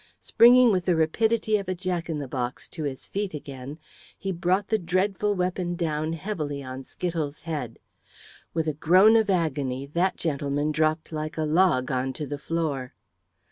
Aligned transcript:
Springing 0.19 0.71
with 0.71 0.85
the 0.85 0.95
rapidity 0.95 1.57
of 1.57 1.69
a 1.69 1.75
jack 1.75 2.09
in 2.09 2.17
the 2.17 2.27
box, 2.27 2.67
to 2.67 2.85
his 2.85 3.07
feet 3.07 3.35
again, 3.35 3.77
he 4.17 4.31
brought 4.31 4.69
the 4.69 4.79
dreadful 4.79 5.35
weapon 5.35 5.75
down 5.75 6.13
heavily 6.13 6.63
on 6.63 6.83
Skittles' 6.83 7.41
head. 7.41 7.77
With 8.51 8.67
a 8.67 8.73
groan 8.73 9.15
of 9.15 9.29
agony, 9.29 9.85
that 9.85 10.17
gentleman 10.17 10.71
dropped 10.71 11.11
like 11.11 11.37
a 11.37 11.43
log 11.43 11.91
on 11.91 12.13
to 12.13 12.25
the 12.25 12.39
floor. 12.39 12.95